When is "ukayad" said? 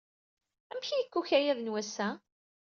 1.19-1.59